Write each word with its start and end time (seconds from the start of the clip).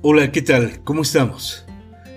Hola, 0.00 0.30
¿qué 0.30 0.42
tal? 0.42 0.84
¿Cómo 0.84 1.02
estamos? 1.02 1.66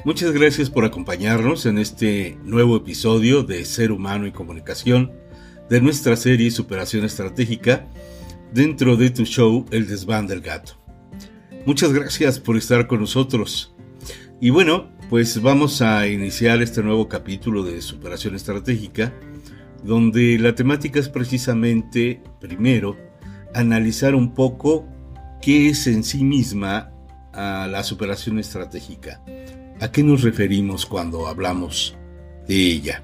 Muchas 0.06 0.32
gracias 0.34 0.70
por 0.70 0.86
acompañarnos 0.86 1.66
en 1.66 1.80
este 1.80 2.38
nuevo 2.44 2.78
episodio 2.78 3.42
de 3.42 3.66
Ser 3.66 3.92
Humano 3.92 4.28
y 4.28 4.32
Comunicación 4.32 5.12
de 5.68 5.82
nuestra 5.82 6.16
serie 6.16 6.52
Superación 6.52 7.06
Estratégica 7.06 7.88
dentro 8.54 8.98
de 8.98 9.10
tu 9.10 9.26
show 9.26 9.66
El 9.72 9.88
Desván 9.88 10.28
del 10.28 10.42
Gato. 10.42 10.74
Muchas 11.66 11.92
gracias 11.92 12.40
por 12.40 12.56
estar 12.56 12.86
con 12.86 13.00
nosotros. 13.00 13.74
Y 14.40 14.52
bueno, 14.52 14.92
pues 15.10 15.42
vamos 15.42 15.82
a 15.82 16.08
iniciar 16.08 16.62
este 16.62 16.84
nuevo 16.84 17.10
capítulo 17.10 17.64
de 17.64 17.82
Superación 17.82 18.36
Estratégica, 18.36 19.12
donde 19.84 20.38
la 20.38 20.54
temática 20.54 21.00
es 21.00 21.10
precisamente, 21.10 22.22
primero, 22.40 22.96
analizar 23.56 24.14
un 24.14 24.36
poco 24.36 24.86
qué 25.42 25.70
es 25.70 25.88
en 25.88 26.04
sí 26.04 26.24
misma 26.24 26.92
a 27.34 27.68
la 27.68 27.84
superación 27.84 28.40
estratégica. 28.40 29.22
¿A 29.80 29.92
qué 29.92 30.04
nos 30.04 30.22
referimos 30.22 30.86
cuando 30.86 31.28
hablamos 31.28 31.96
de 32.48 32.56
ella? 32.56 33.04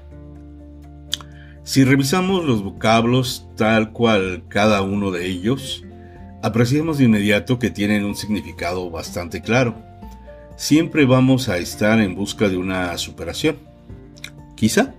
Si 1.64 1.84
revisamos 1.84 2.44
los 2.44 2.62
vocablos 2.62 3.46
tal 3.56 3.92
cual 3.92 4.44
cada 4.48 4.80
uno 4.82 5.10
de 5.10 5.26
ellos, 5.26 5.84
apreciamos 6.42 6.98
de 6.98 7.04
inmediato 7.04 7.58
que 7.58 7.70
tienen 7.70 8.04
un 8.04 8.14
significado 8.14 8.90
bastante 8.90 9.42
claro. 9.42 9.76
Siempre 10.56 11.04
vamos 11.04 11.48
a 11.48 11.58
estar 11.58 12.00
en 12.00 12.14
busca 12.14 12.48
de 12.48 12.56
una 12.56 12.96
superación. 12.96 13.58
Quizá 14.56 14.94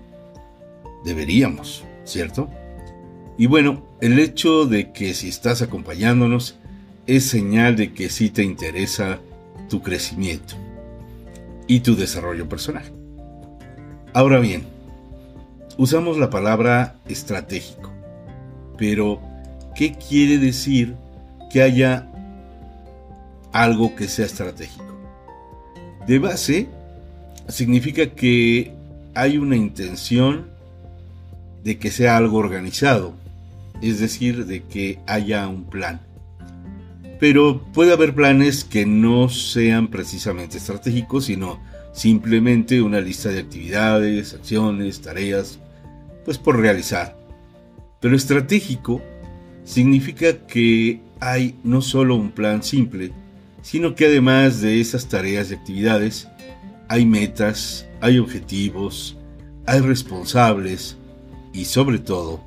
deberíamos, 1.04 1.84
¿cierto? 2.03 2.50
Y 3.38 3.48
bueno, 3.48 3.84
el 4.02 4.20
hecho 4.20 4.66
de 4.66 4.92
que 4.92 5.14
si 5.14 5.30
estás 5.30 5.62
acompañándonos 5.62 6.59
es 7.08 7.23
señal 7.23 7.75
de 7.75 7.94
que 7.94 8.09
sí 8.09 8.30
te 8.30 8.44
interesa 8.44 9.20
tu 9.70 9.81
crecimiento 9.81 10.56
y 11.67 11.80
tu 11.80 11.95
desarrollo 11.95 12.50
personal. 12.50 12.84
Ahora 14.14 14.39
bien, 14.39 14.64
usamos 15.78 16.17
la 16.17 16.30
palabra 16.30 16.95
estratégico, 17.08 17.92
pero 18.78 19.22
¿qué 19.75 19.94
quiere 19.94 20.40
decir 20.40 20.95
que 21.52 21.62
haya 21.62 22.12
algo 23.53 23.95
que 23.95 24.08
sea 24.08 24.25
estratégico? 24.25 24.86
De 26.08 26.20
base, 26.20 26.67
significa 27.47 28.08
que 28.08 28.73
hay 29.14 29.38
una 29.38 29.56
intención 29.56 30.47
de 31.64 31.78
que 31.78 31.92
sea 31.92 32.17
algo 32.17 32.38
organizado, 32.38 33.14
es 33.81 34.00
decir, 34.00 34.45
de 34.45 34.64
que 34.64 35.00
haya 35.06 35.47
un 35.47 35.66
plan. 35.66 36.02
Pero 37.20 37.62
puede 37.73 37.92
haber 37.92 38.16
planes 38.16 38.64
que 38.64 38.86
no 38.86 39.28
sean 39.30 39.89
precisamente 39.89 40.58
estratégicos, 40.58 41.25
sino 41.25 41.59
simplemente 41.92 42.81
una 42.81 43.02
lista 43.02 43.30
de 43.30 43.39
actividades, 43.39 44.34
acciones, 44.34 45.02
tareas, 45.02 45.59
pues 46.23 46.38
por 46.38 46.58
realizar. 46.58 47.17
Pero 48.00 48.16
estratégico 48.16 49.02
significa 49.66 50.45
que 50.47 51.02
hay 51.20 51.59
no 51.64 51.81
solo 51.81 52.16
un 52.16 52.31
plan 52.31 52.64
simple, 52.64 53.12
sino 53.62 53.95
que 53.95 54.06
además 54.06 54.62
de 54.62 54.80
esas 54.80 55.09
tareas 55.09 55.52
y 55.52 55.56
actividades, 55.56 56.30
hay 56.88 57.06
metas, 57.06 57.86
hay 58.00 58.17
objetivos, 58.17 59.17
hay 59.66 59.81
responsables 59.81 60.97
y 61.52 61.66
sobre 61.66 62.00
todo, 62.00 62.42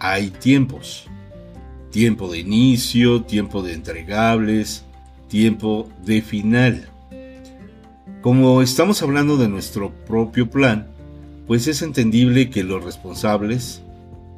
hay 0.00 0.30
tiempos 0.30 1.06
tiempo 1.92 2.32
de 2.32 2.38
inicio, 2.38 3.22
tiempo 3.22 3.62
de 3.62 3.74
entregables, 3.74 4.84
tiempo 5.28 5.88
de 6.04 6.22
final. 6.22 6.88
Como 8.22 8.62
estamos 8.62 9.02
hablando 9.02 9.36
de 9.36 9.48
nuestro 9.48 9.92
propio 10.06 10.50
plan, 10.50 10.88
pues 11.46 11.68
es 11.68 11.82
entendible 11.82 12.50
que 12.50 12.64
los 12.64 12.82
responsables 12.82 13.82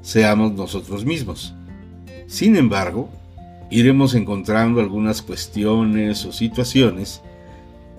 seamos 0.02 0.52
nosotros 0.52 1.04
mismos. 1.04 1.54
Sin 2.26 2.56
embargo, 2.56 3.08
iremos 3.70 4.14
encontrando 4.14 4.80
algunas 4.80 5.22
cuestiones 5.22 6.24
o 6.24 6.32
situaciones 6.32 7.22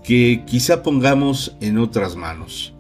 que 0.04 0.44
quizá 0.46 0.84
pongamos 0.84 1.56
en 1.62 1.78
otras 1.78 2.16
manos 2.16 2.74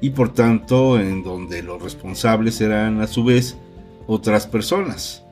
y 0.00 0.10
por 0.10 0.32
tanto 0.32 0.98
en 0.98 1.22
donde 1.22 1.62
los 1.62 1.80
responsables 1.80 2.56
serán 2.56 3.00
a 3.02 3.06
su 3.06 3.22
vez 3.22 3.56
otras 4.06 4.46
personas 4.46 5.22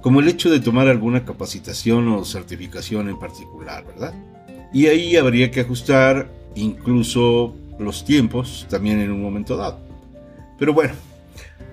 como 0.00 0.20
el 0.20 0.28
hecho 0.28 0.50
de 0.50 0.60
tomar 0.60 0.88
alguna 0.88 1.24
capacitación 1.24 2.08
o 2.08 2.24
certificación 2.24 3.08
en 3.08 3.18
particular, 3.18 3.84
¿verdad? 3.86 4.14
Y 4.72 4.86
ahí 4.86 5.16
habría 5.16 5.50
que 5.50 5.60
ajustar 5.60 6.30
incluso 6.54 7.54
los 7.78 8.04
tiempos 8.04 8.66
también 8.68 9.00
en 9.00 9.10
un 9.10 9.22
momento 9.22 9.56
dado. 9.56 9.80
Pero 10.58 10.74
bueno, 10.74 10.94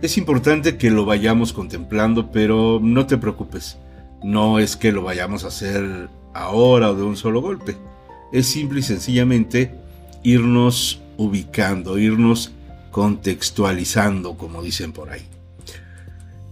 es 0.01 0.17
importante 0.17 0.77
que 0.77 0.89
lo 0.89 1.05
vayamos 1.05 1.53
contemplando, 1.53 2.31
pero 2.31 2.79
no 2.81 3.05
te 3.05 3.17
preocupes, 3.17 3.77
no 4.23 4.59
es 4.59 4.75
que 4.75 4.91
lo 4.91 5.03
vayamos 5.03 5.43
a 5.43 5.47
hacer 5.47 6.09
ahora 6.33 6.91
o 6.91 6.95
de 6.95 7.03
un 7.03 7.17
solo 7.17 7.41
golpe, 7.41 7.75
es 8.31 8.47
simple 8.47 8.79
y 8.79 8.83
sencillamente 8.83 9.73
irnos 10.23 11.01
ubicando, 11.17 11.97
irnos 11.97 12.51
contextualizando, 12.91 14.37
como 14.37 14.61
dicen 14.61 14.91
por 14.91 15.09
ahí. 15.09 15.23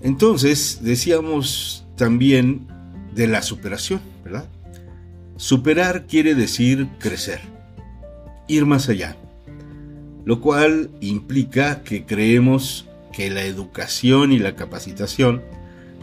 Entonces, 0.05 0.81
decíamos 0.83 1.83
también 1.95 2.67
de 3.16 3.25
la 3.25 3.41
superación, 3.41 4.01
¿verdad? 4.23 4.45
Superar 5.35 6.05
quiere 6.05 6.35
decir 6.35 6.88
crecer, 6.99 7.39
ir 8.47 8.67
más 8.67 8.88
allá, 8.88 9.17
lo 10.23 10.41
cual 10.41 10.91
implica 11.01 11.81
que 11.81 12.05
creemos 12.05 12.88
que 13.13 13.31
la 13.31 13.45
educación 13.45 14.31
y 14.31 14.38
la 14.38 14.55
capacitación 14.55 15.41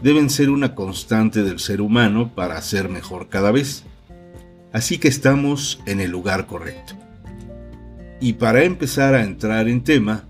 deben 0.01 0.29
ser 0.29 0.49
una 0.49 0.75
constante 0.75 1.41
del 1.41 1.59
ser 1.59 1.79
humano 1.79 2.35
para 2.35 2.61
ser 2.61 2.89
mejor 2.89 3.29
cada 3.29 3.53
vez. 3.53 3.83
Así 4.73 4.97
que 4.97 5.07
estamos 5.07 5.81
en 5.85 6.01
el 6.01 6.11
lugar 6.11 6.45
correcto. 6.45 6.95
Y 8.19 8.33
para 8.33 8.65
empezar 8.65 9.15
a 9.15 9.23
entrar 9.23 9.69
en 9.69 9.81
tema, 9.81 10.25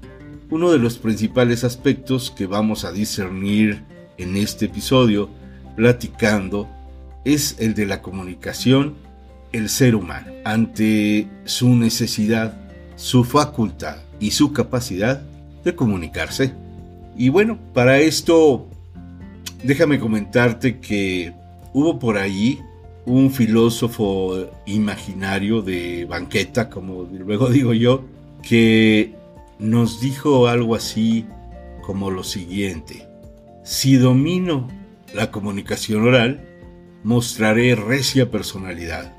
uno 0.54 0.72
de 0.72 0.78
los 0.78 1.00
principales 1.00 1.64
aspectos 1.64 2.30
que 2.30 2.46
vamos 2.46 2.86
a 2.86 2.92
discernir 2.92 3.82
en 4.20 4.38
este 4.38 4.66
episodio, 4.66 5.28
platicando, 5.76 6.70
es 7.26 7.56
el 7.58 7.74
de 7.74 7.88
la 7.88 8.04
comunicación, 8.04 8.94
el 9.52 9.68
ser 9.68 9.96
humano, 9.96 10.32
ante 10.46 11.28
su 11.46 11.70
necesidad, 11.76 12.56
su 12.98 13.24
facultad 13.24 13.98
y 14.20 14.30
su 14.30 14.54
capacidad 14.54 15.24
de 15.64 15.74
comunicarse. 15.74 16.54
Y 17.18 17.30
bueno, 17.30 17.58
para 17.74 17.98
esto, 17.98 18.68
déjame 19.64 20.00
comentarte 20.00 20.78
que 20.78 21.34
hubo 21.74 21.98
por 21.98 22.20
allí 22.20 22.60
un 23.08 23.32
filósofo 23.32 24.52
imaginario 24.68 25.64
de 25.64 26.06
banqueta, 26.06 26.70
como 26.70 27.10
luego 27.12 27.50
digo 27.50 27.74
yo, 27.74 28.06
que 28.44 29.23
nos 29.60 30.00
dijo 30.00 30.48
algo 30.48 30.76
así 30.76 31.26
como 31.82 32.12
lo 32.12 32.24
siguiente. 32.24 33.08
Si 33.64 33.96
domino 33.96 34.68
la 35.14 35.32
comunicación 35.32 36.08
oral, 36.08 36.46
mostraré 37.04 37.76
recia 37.76 38.32
personalidad 38.32 39.16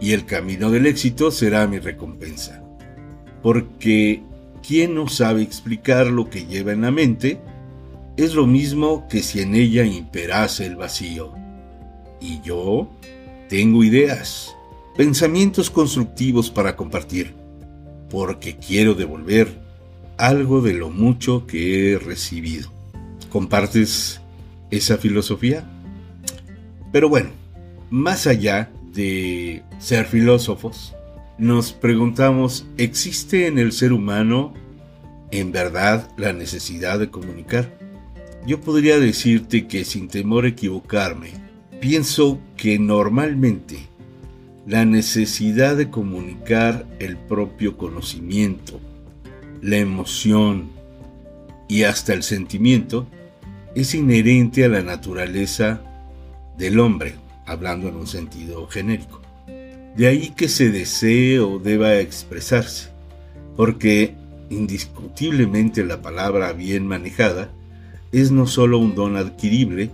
y 0.00 0.12
el 0.12 0.26
camino 0.26 0.70
del 0.70 0.86
éxito 0.86 1.30
será 1.30 1.66
mi 1.66 1.78
recompensa. 1.78 2.62
Porque 3.42 4.22
quien 4.66 4.94
no 4.94 5.08
sabe 5.08 5.42
explicar 5.42 6.08
lo 6.08 6.28
que 6.28 6.46
lleva 6.46 6.72
en 6.72 6.82
la 6.82 6.90
mente 6.90 7.40
es 8.16 8.34
lo 8.34 8.46
mismo 8.46 9.06
que 9.08 9.22
si 9.22 9.40
en 9.40 9.54
ella 9.54 9.84
imperase 9.84 10.66
el 10.66 10.76
vacío. 10.76 11.32
Y 12.20 12.40
yo 12.42 12.90
tengo 13.48 13.82
ideas, 13.82 14.54
pensamientos 14.96 15.70
constructivos 15.70 16.50
para 16.50 16.76
compartir, 16.76 17.34
porque 18.10 18.56
quiero 18.56 18.94
devolver 18.94 19.60
algo 20.18 20.60
de 20.60 20.74
lo 20.74 20.90
mucho 20.90 21.46
que 21.46 21.92
he 21.92 21.98
recibido. 21.98 22.70
¿Compartes 23.30 24.20
esa 24.70 24.98
filosofía? 24.98 25.64
Pero 26.92 27.08
bueno, 27.08 27.30
más 27.90 28.26
allá 28.26 28.70
de 28.92 29.62
ser 29.78 30.06
filósofos, 30.06 30.94
nos 31.38 31.72
preguntamos, 31.72 32.66
¿existe 32.76 33.46
en 33.46 33.58
el 33.58 33.72
ser 33.72 33.92
humano 33.92 34.52
en 35.30 35.50
verdad 35.50 36.10
la 36.16 36.32
necesidad 36.32 36.98
de 36.98 37.10
comunicar? 37.10 37.76
Yo 38.46 38.60
podría 38.60 38.98
decirte 38.98 39.66
que 39.66 39.84
sin 39.84 40.08
temor 40.08 40.44
a 40.44 40.48
equivocarme, 40.48 41.30
pienso 41.80 42.38
que 42.56 42.78
normalmente 42.78 43.88
la 44.66 44.84
necesidad 44.84 45.76
de 45.76 45.90
comunicar 45.90 46.86
el 46.98 47.16
propio 47.16 47.76
conocimiento, 47.76 48.80
la 49.62 49.76
emoción 49.78 50.70
y 51.68 51.84
hasta 51.84 52.12
el 52.12 52.24
sentimiento 52.24 53.06
es 53.74 53.94
inherente 53.94 54.64
a 54.64 54.68
la 54.68 54.82
naturaleza 54.82 55.80
del 56.58 56.80
hombre, 56.80 57.14
hablando 57.46 57.88
en 57.88 57.94
un 57.94 58.08
sentido 58.08 58.66
genérico. 58.66 59.22
De 59.96 60.08
ahí 60.08 60.30
que 60.30 60.48
se 60.48 60.70
desee 60.70 61.38
o 61.38 61.60
deba 61.60 61.94
expresarse, 61.96 62.90
porque 63.56 64.14
indiscutiblemente 64.50 65.84
la 65.84 66.02
palabra 66.02 66.52
bien 66.52 66.86
manejada 66.86 67.48
es 68.10 68.32
no 68.32 68.46
solo 68.46 68.78
un 68.78 68.94
don 68.96 69.16
adquirible, 69.16 69.90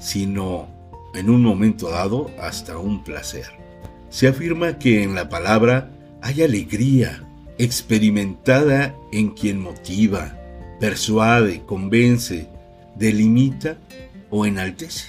sino 0.00 0.68
en 1.14 1.30
un 1.30 1.42
momento 1.42 1.90
dado 1.90 2.30
hasta 2.40 2.76
un 2.76 3.04
placer. 3.04 3.46
Se 4.10 4.26
afirma 4.26 4.78
que 4.78 5.04
en 5.04 5.14
la 5.14 5.28
palabra 5.28 5.90
hay 6.22 6.42
alegría 6.42 7.24
experimentada 7.58 8.94
en 9.12 9.30
quien 9.30 9.60
motiva, 9.60 10.36
persuade, 10.80 11.62
convence, 11.64 12.48
delimita 12.96 13.78
o 14.30 14.46
enaltece. 14.46 15.06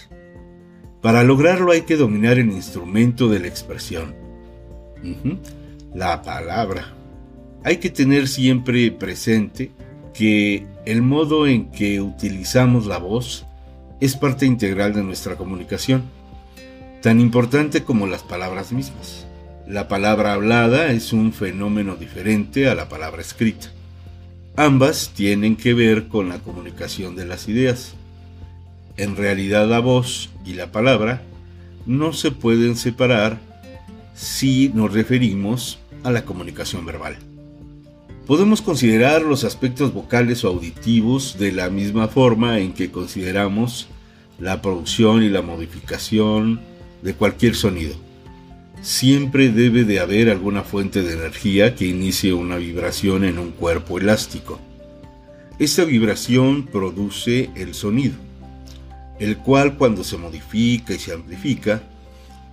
Para 1.01 1.23
lograrlo 1.23 1.71
hay 1.71 1.81
que 1.81 1.97
dominar 1.97 2.37
el 2.37 2.51
instrumento 2.51 3.27
de 3.27 3.39
la 3.39 3.47
expresión, 3.47 4.15
la 5.93 6.21
palabra. 6.21 6.93
Hay 7.63 7.77
que 7.77 7.89
tener 7.89 8.27
siempre 8.27 8.91
presente 8.91 9.71
que 10.13 10.65
el 10.85 11.01
modo 11.01 11.47
en 11.47 11.71
que 11.71 12.01
utilizamos 12.01 12.85
la 12.85 12.99
voz 12.99 13.45
es 13.99 14.15
parte 14.15 14.45
integral 14.45 14.93
de 14.93 15.03
nuestra 15.03 15.35
comunicación, 15.35 16.03
tan 17.01 17.19
importante 17.19 17.83
como 17.83 18.07
las 18.07 18.23
palabras 18.23 18.71
mismas. 18.71 19.25
La 19.67 19.87
palabra 19.87 20.33
hablada 20.33 20.91
es 20.91 21.13
un 21.13 21.31
fenómeno 21.31 21.95
diferente 21.95 22.67
a 22.67 22.75
la 22.75 22.89
palabra 22.89 23.21
escrita. 23.21 23.67
Ambas 24.55 25.13
tienen 25.15 25.55
que 25.55 25.73
ver 25.73 26.07
con 26.07 26.29
la 26.29 26.37
comunicación 26.37 27.15
de 27.15 27.25
las 27.25 27.47
ideas. 27.47 27.95
En 28.97 29.15
realidad 29.15 29.67
la 29.67 29.79
voz 29.79 30.29
y 30.45 30.53
la 30.53 30.71
palabra 30.71 31.23
no 31.87 32.13
se 32.13 32.29
pueden 32.29 32.75
separar 32.75 33.39
si 34.13 34.69
nos 34.75 34.93
referimos 34.93 35.79
a 36.03 36.11
la 36.11 36.23
comunicación 36.23 36.85
verbal. 36.85 37.17
Podemos 38.27 38.61
considerar 38.61 39.23
los 39.23 39.43
aspectos 39.43 39.91
vocales 39.91 40.45
o 40.45 40.49
auditivos 40.49 41.39
de 41.39 41.51
la 41.51 41.71
misma 41.71 42.07
forma 42.07 42.59
en 42.59 42.73
que 42.73 42.91
consideramos 42.91 43.87
la 44.39 44.61
producción 44.61 45.23
y 45.23 45.29
la 45.29 45.41
modificación 45.41 46.61
de 47.01 47.15
cualquier 47.15 47.55
sonido. 47.55 47.95
Siempre 48.83 49.49
debe 49.49 49.85
de 49.85 50.01
haber 50.01 50.29
alguna 50.29 50.61
fuente 50.61 51.03
de 51.03 51.13
energía 51.13 51.73
que 51.73 51.87
inicie 51.87 52.33
una 52.33 52.57
vibración 52.57 53.23
en 53.23 53.39
un 53.39 53.51
cuerpo 53.51 53.97
elástico. 53.97 54.59
Esta 55.57 55.85
vibración 55.85 56.65
produce 56.65 57.49
el 57.55 57.75
sonido, 57.75 58.15
el 59.21 59.37
cual 59.37 59.77
cuando 59.77 60.03
se 60.03 60.17
modifica 60.17 60.93
y 60.93 60.99
se 60.99 61.13
amplifica, 61.13 61.81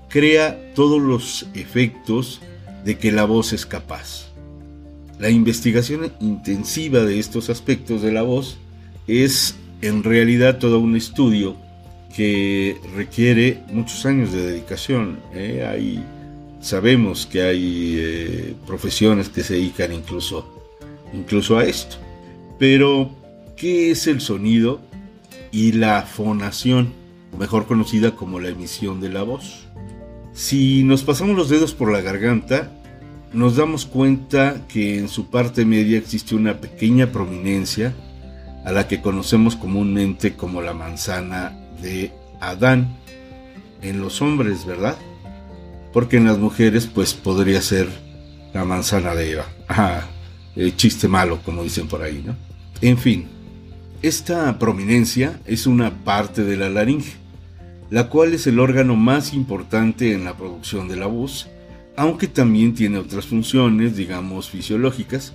crea 0.08 0.72
todos 0.76 1.02
los 1.02 1.48
efectos 1.54 2.40
de 2.84 2.96
que 2.96 3.10
la 3.10 3.24
voz 3.24 3.52
es 3.52 3.66
capaz. 3.66 4.28
La 5.18 5.30
investigación 5.30 6.12
intensiva 6.20 7.00
de 7.00 7.18
estos 7.18 7.50
aspectos 7.50 8.02
de 8.02 8.12
la 8.12 8.22
voz 8.22 8.56
es 9.08 9.56
en 9.82 10.04
realidad 10.04 10.58
todo 10.58 10.78
un 10.78 10.94
estudio 10.94 11.56
que 12.14 12.76
requiere 12.94 13.62
muchos 13.72 14.06
años 14.06 14.32
de 14.32 14.46
dedicación. 14.46 15.18
¿eh? 15.34 15.64
Sabemos 16.60 17.26
que 17.26 17.42
hay 17.42 17.94
eh, 17.98 18.54
profesiones 18.66 19.28
que 19.28 19.42
se 19.42 19.54
dedican 19.54 19.92
incluso, 19.92 20.46
incluso 21.12 21.58
a 21.58 21.64
esto. 21.64 21.96
Pero, 22.58 23.10
¿qué 23.56 23.90
es 23.90 24.06
el 24.06 24.20
sonido 24.20 24.80
y 25.50 25.72
la 25.72 26.02
fonación, 26.02 26.92
mejor 27.38 27.66
conocida 27.66 28.14
como 28.14 28.38
la 28.38 28.48
emisión 28.48 29.00
de 29.00 29.08
la 29.08 29.22
voz? 29.22 29.66
Si 30.32 30.84
nos 30.84 31.02
pasamos 31.02 31.36
los 31.36 31.48
dedos 31.48 31.74
por 31.74 31.90
la 31.90 32.00
garganta, 32.00 32.70
nos 33.32 33.56
damos 33.56 33.86
cuenta 33.86 34.66
que 34.68 34.98
en 34.98 35.08
su 35.08 35.30
parte 35.30 35.64
media 35.64 35.98
existe 35.98 36.34
una 36.34 36.60
pequeña 36.60 37.12
prominencia 37.12 37.94
a 38.64 38.72
la 38.72 38.88
que 38.88 39.00
conocemos 39.00 39.56
comúnmente 39.56 40.34
como 40.34 40.60
la 40.60 40.74
manzana 40.74 41.56
de 41.80 42.12
Adán 42.40 42.96
en 43.82 44.00
los 44.00 44.20
hombres, 44.20 44.66
¿verdad? 44.66 44.96
Porque 45.92 46.16
en 46.16 46.24
las 46.24 46.38
mujeres 46.38 46.86
pues 46.86 47.14
podría 47.14 47.60
ser 47.60 47.88
la 48.52 48.64
manzana 48.64 49.14
de 49.14 49.32
Eva. 49.32 49.46
Ah, 49.68 50.02
chiste 50.76 51.08
malo, 51.08 51.40
como 51.44 51.62
dicen 51.62 51.88
por 51.88 52.02
ahí, 52.02 52.22
¿no? 52.24 52.36
En 52.80 52.98
fin, 52.98 53.28
esta 54.02 54.58
prominencia 54.58 55.40
es 55.46 55.66
una 55.66 56.04
parte 56.04 56.44
de 56.44 56.56
la 56.56 56.68
laringe, 56.70 57.14
la 57.90 58.08
cual 58.08 58.34
es 58.34 58.46
el 58.46 58.60
órgano 58.60 58.96
más 58.96 59.32
importante 59.32 60.12
en 60.12 60.24
la 60.24 60.36
producción 60.36 60.88
de 60.88 60.96
la 60.96 61.06
voz 61.06 61.48
aunque 62.00 62.28
también 62.28 62.72
tiene 62.72 62.96
otras 62.96 63.26
funciones, 63.26 63.94
digamos, 63.94 64.48
fisiológicas, 64.48 65.34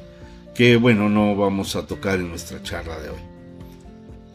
que 0.56 0.78
bueno, 0.78 1.10
no 1.10 1.36
vamos 1.36 1.76
a 1.76 1.86
tocar 1.86 2.20
en 2.20 2.30
nuestra 2.30 2.64
charla 2.64 3.00
de 3.00 3.10
hoy. 3.10 3.20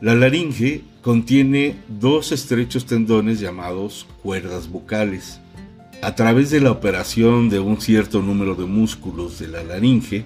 La 0.01 0.15
laringe 0.15 0.83
contiene 1.03 1.75
dos 1.89 2.31
estrechos 2.31 2.87
tendones 2.87 3.41
llamados 3.41 4.07
cuerdas 4.23 4.71
vocales. 4.71 5.40
A 6.03 6.15
través 6.15 6.49
de 6.49 6.63
la 6.63 6.71
operación 6.71 7.51
de 7.51 7.61
un 7.61 7.79
cierto 7.79 8.23
número 8.23 8.55
de 8.55 8.65
músculos 8.65 9.39
de 9.39 9.49
la 9.49 9.63
laringe, 9.63 10.25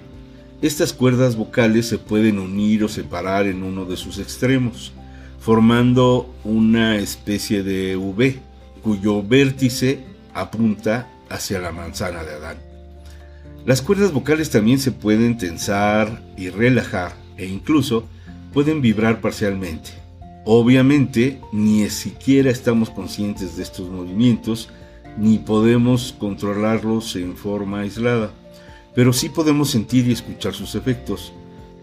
estas 0.61 0.93
cuerdas 0.93 1.35
vocales 1.35 1.85
se 1.85 1.97
pueden 1.97 2.39
unir 2.39 2.85
o 2.85 2.87
separar 2.87 3.45
en 3.45 3.61
uno 3.61 3.83
de 3.83 3.97
sus 3.97 4.17
extremos, 4.17 4.93
formando 5.37 6.33
una 6.45 6.95
especie 6.95 7.61
de 7.61 7.97
V, 7.97 8.39
cuyo 8.81 9.21
vértice 9.21 9.99
apunta 10.33 11.09
hacia 11.29 11.59
la 11.59 11.73
manzana 11.73 12.23
de 12.23 12.35
Adán. 12.35 12.57
Las 13.65 13.81
cuerdas 13.81 14.13
vocales 14.13 14.49
también 14.49 14.79
se 14.79 14.93
pueden 14.93 15.37
tensar 15.37 16.23
y 16.37 16.49
relajar 16.51 17.15
e 17.35 17.47
incluso 17.47 18.07
pueden 18.53 18.79
vibrar 18.79 19.19
parcialmente. 19.19 19.91
Obviamente, 20.45 21.41
ni 21.51 21.89
siquiera 21.89 22.49
estamos 22.49 22.89
conscientes 22.89 23.57
de 23.57 23.63
estos 23.63 23.89
movimientos 23.89 24.69
ni 25.17 25.37
podemos 25.37 26.13
controlarlos 26.17 27.15
en 27.15 27.35
forma 27.35 27.81
aislada, 27.81 28.31
pero 28.93 29.13
sí 29.13 29.29
podemos 29.29 29.69
sentir 29.69 30.07
y 30.07 30.13
escuchar 30.13 30.53
sus 30.53 30.75
efectos, 30.75 31.33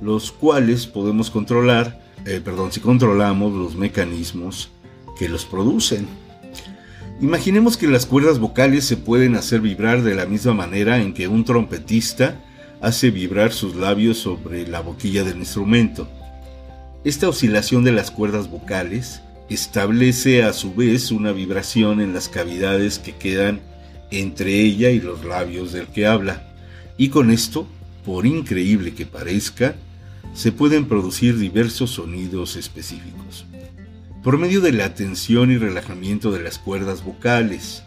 los 0.00 0.32
cuales 0.32 0.86
podemos 0.86 1.30
controlar, 1.30 2.00
eh, 2.26 2.40
perdón, 2.44 2.72
si 2.72 2.80
controlamos 2.80 3.52
los 3.52 3.76
mecanismos 3.76 4.70
que 5.18 5.28
los 5.28 5.44
producen. 5.44 6.06
Imaginemos 7.20 7.76
que 7.76 7.86
las 7.86 8.06
cuerdas 8.06 8.38
vocales 8.38 8.84
se 8.84 8.96
pueden 8.96 9.36
hacer 9.36 9.60
vibrar 9.60 10.02
de 10.02 10.14
la 10.14 10.26
misma 10.26 10.54
manera 10.54 11.00
en 11.00 11.14
que 11.14 11.28
un 11.28 11.44
trompetista 11.44 12.40
hace 12.80 13.10
vibrar 13.10 13.52
sus 13.52 13.76
labios 13.76 14.18
sobre 14.18 14.66
la 14.66 14.80
boquilla 14.80 15.22
del 15.22 15.36
instrumento. 15.38 16.08
Esta 17.04 17.28
oscilación 17.28 17.84
de 17.84 17.92
las 17.92 18.10
cuerdas 18.10 18.50
vocales 18.50 19.22
establece 19.48 20.42
a 20.42 20.52
su 20.52 20.74
vez 20.74 21.10
una 21.10 21.32
vibración 21.32 22.00
en 22.00 22.14
las 22.14 22.28
cavidades 22.28 22.98
que 22.98 23.16
quedan 23.16 23.60
entre 24.10 24.60
ella 24.60 24.90
y 24.90 25.00
los 25.00 25.24
labios 25.24 25.72
del 25.72 25.86
que 25.86 26.06
habla, 26.06 26.54
y 26.96 27.08
con 27.08 27.30
esto, 27.30 27.66
por 28.04 28.26
increíble 28.26 28.94
que 28.94 29.06
parezca, 29.06 29.74
se 30.34 30.52
pueden 30.52 30.86
producir 30.86 31.38
diversos 31.38 31.90
sonidos 31.90 32.56
específicos. 32.56 33.46
Por 34.22 34.38
medio 34.38 34.60
de 34.60 34.72
la 34.72 34.94
tensión 34.94 35.50
y 35.50 35.56
relajamiento 35.56 36.30
de 36.30 36.42
las 36.42 36.58
cuerdas 36.58 37.04
vocales, 37.04 37.82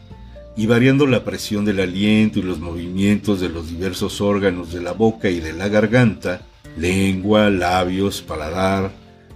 y 0.57 0.67
variando 0.67 1.05
la 1.05 1.23
presión 1.23 1.65
del 1.65 1.81
aliento 1.81 2.39
y 2.39 2.43
los 2.43 2.59
movimientos 2.59 3.41
de 3.41 3.49
los 3.49 3.69
diversos 3.69 4.21
órganos 4.21 4.71
de 4.71 4.81
la 4.81 4.93
boca 4.93 5.29
y 5.29 5.39
de 5.39 5.53
la 5.53 5.67
garganta, 5.67 6.41
lengua, 6.77 7.49
labios, 7.49 8.21
paladar, 8.21 8.91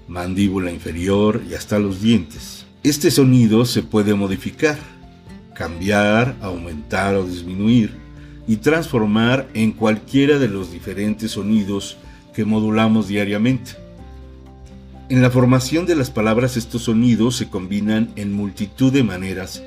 mandíbula 0.10 0.72
inferior 0.72 1.42
y 1.50 1.54
hasta 1.54 1.80
los 1.80 2.02
dientes. 2.02 2.66
Este 2.84 3.12
sonido 3.12 3.66
se 3.66 3.84
puede 3.84 4.16
modificar, 4.16 4.78
cambiar, 5.54 6.36
aumentar 6.42 7.16
o 7.16 7.24
disminuir 7.24 7.94
y 8.48 8.58
transformar 8.58 9.48
en 9.54 9.72
cualquiera 9.72 10.40
de 10.40 10.48
los 10.48 10.72
diferentes 10.72 11.32
sonidos 11.32 11.98
que 12.34 12.44
modulamos 12.44 13.08
diariamente. 13.08 13.72
En 15.10 15.22
la 15.22 15.30
formación 15.30 15.86
de 15.86 15.96
las 15.96 16.10
palabras 16.10 16.58
estos 16.58 16.84
sonidos 16.84 17.36
se 17.36 17.50
combinan 17.50 18.12
en 18.16 18.34
multitud 18.34 18.92
de 18.92 19.04
maneras, 19.04 19.62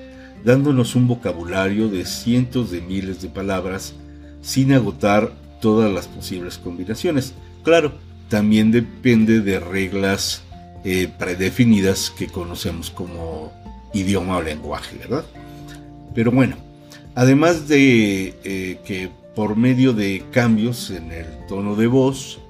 dándonos 0.45 0.97
un 0.97 1.07
vocabulario 1.07 1.89
de 1.89 2.05
cientos 2.05 2.71
de 2.71 2.81
miles 2.81 3.23
de 3.23 3.29
palabras 3.29 3.95
sin 4.41 4.73
agotar 4.73 5.33
todas 5.61 5.93
las 5.93 6.09
posibles 6.09 6.59
combinaciones. 6.59 7.35
Claro, 7.63 7.93
también 8.33 8.73
depende 8.73 9.43
de 9.43 9.61
reglas 9.61 10.41
eh, 10.85 11.07
predefinidas 11.19 12.11
que 12.17 12.29
conocemos 12.29 12.89
como 12.89 13.53
idioma 13.93 14.39
o 14.39 14.43
lenguaje, 14.43 14.97
¿verdad? 14.97 15.27
Pero 16.15 16.31
bueno, 16.31 16.57
además 17.15 17.69
de 17.69 18.35
eh, 18.43 18.79
que 18.87 19.11
por 19.37 19.57
medio 19.57 19.93
de 19.93 20.25
cambios 20.31 20.91
en 20.91 21.13
el 21.13 21.27
tono 21.47 21.77
de 21.77 21.87
voz, 21.89 22.41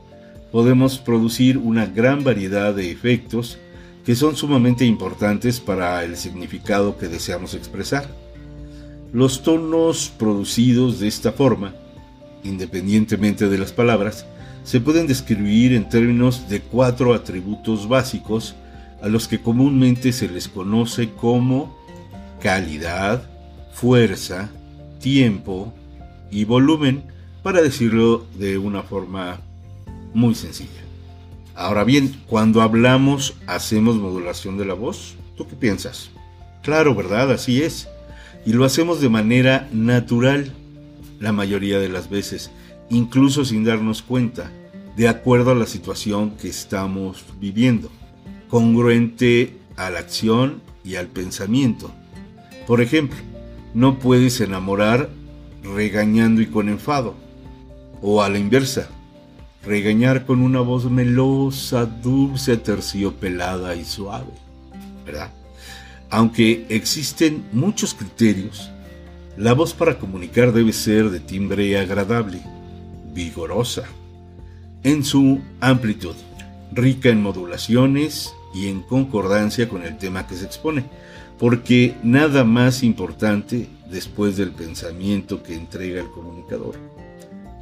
podemos 0.52 0.98
producir 0.98 1.58
una 1.58 1.86
gran 1.86 2.22
variedad 2.22 2.72
de 2.72 2.92
efectos 2.92 3.58
que 4.06 4.14
son 4.14 4.36
sumamente 4.36 4.84
importantes 4.84 5.58
para 5.58 6.04
el 6.04 6.16
significado 6.16 6.96
que 6.96 7.08
deseamos 7.08 7.54
expresar. 7.54 8.08
Los 9.12 9.42
tonos 9.42 10.12
producidos 10.16 11.00
de 11.00 11.08
esta 11.08 11.32
forma, 11.32 11.74
independientemente 12.44 13.48
de 13.48 13.58
las 13.58 13.72
palabras, 13.72 14.26
se 14.64 14.80
pueden 14.80 15.06
describir 15.06 15.72
en 15.72 15.88
términos 15.88 16.48
de 16.48 16.60
cuatro 16.60 17.14
atributos 17.14 17.88
básicos 17.88 18.54
a 19.02 19.08
los 19.08 19.26
que 19.26 19.40
comúnmente 19.40 20.12
se 20.12 20.28
les 20.28 20.48
conoce 20.48 21.10
como 21.10 21.76
calidad, 22.40 23.28
fuerza, 23.72 24.50
tiempo 25.00 25.72
y 26.30 26.44
volumen, 26.44 27.02
para 27.42 27.60
decirlo 27.60 28.24
de 28.38 28.56
una 28.58 28.82
forma 28.82 29.40
muy 30.14 30.34
sencilla. 30.34 30.70
Ahora 31.54 31.84
bien, 31.84 32.22
cuando 32.26 32.62
hablamos, 32.62 33.34
¿hacemos 33.46 33.96
modulación 33.96 34.56
de 34.56 34.64
la 34.64 34.74
voz? 34.74 35.16
¿Tú 35.36 35.46
qué 35.48 35.56
piensas? 35.56 36.10
Claro, 36.62 36.94
¿verdad? 36.94 37.32
Así 37.32 37.62
es. 37.62 37.88
Y 38.46 38.52
lo 38.52 38.64
hacemos 38.64 39.00
de 39.00 39.08
manera 39.08 39.68
natural 39.72 40.52
la 41.20 41.32
mayoría 41.32 41.78
de 41.78 41.88
las 41.88 42.08
veces, 42.08 42.50
incluso 42.90 43.44
sin 43.44 43.64
darnos 43.64 44.02
cuenta, 44.02 44.50
de 44.96 45.08
acuerdo 45.08 45.52
a 45.52 45.54
la 45.54 45.66
situación 45.66 46.32
que 46.32 46.48
estamos 46.48 47.24
viviendo, 47.40 47.90
congruente 48.48 49.56
a 49.76 49.90
la 49.90 50.00
acción 50.00 50.60
y 50.84 50.96
al 50.96 51.06
pensamiento. 51.06 51.90
Por 52.66 52.80
ejemplo, 52.80 53.18
no 53.74 53.98
puedes 53.98 54.40
enamorar 54.40 55.08
regañando 55.62 56.42
y 56.42 56.46
con 56.46 56.68
enfado, 56.68 57.14
o 58.02 58.22
a 58.22 58.28
la 58.28 58.38
inversa, 58.38 58.88
regañar 59.64 60.26
con 60.26 60.40
una 60.42 60.60
voz 60.60 60.90
melosa, 60.90 61.86
dulce, 61.86 62.56
terciopelada 62.56 63.76
y 63.76 63.84
suave, 63.84 64.32
¿verdad? 65.06 65.30
Aunque 66.10 66.66
existen 66.68 67.44
muchos 67.52 67.94
criterios, 67.94 68.70
la 69.36 69.54
voz 69.54 69.72
para 69.72 69.98
comunicar 69.98 70.52
debe 70.52 70.72
ser 70.72 71.10
de 71.10 71.20
timbre 71.20 71.78
agradable, 71.78 72.42
vigorosa, 73.12 73.84
en 74.82 75.04
su 75.04 75.40
amplitud, 75.60 76.14
rica 76.72 77.08
en 77.08 77.22
modulaciones 77.22 78.32
y 78.54 78.68
en 78.68 78.82
concordancia 78.82 79.68
con 79.68 79.84
el 79.84 79.96
tema 79.98 80.26
que 80.26 80.36
se 80.36 80.46
expone, 80.46 80.84
porque 81.38 81.94
nada 82.02 82.44
más 82.44 82.82
importante 82.82 83.68
después 83.90 84.36
del 84.36 84.50
pensamiento 84.52 85.42
que 85.42 85.54
entrega 85.54 86.00
el 86.00 86.10
comunicador 86.10 86.92